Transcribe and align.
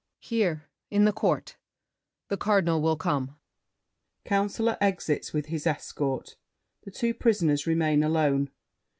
Here 0.17 0.63
in 0.89 1.05
the 1.05 1.13
court. 1.13 1.57
The 2.29 2.35
Cardinal 2.35 2.81
will 2.81 2.95
come. 2.97 3.37
[Councilor 4.25 4.75
exits 4.81 5.31
with 5.31 5.45
his 5.45 5.67
escort. 5.67 6.37
The 6.85 6.89
two 6.89 7.13
prisoners 7.13 7.67
remain 7.67 8.01
alone. 8.01 8.49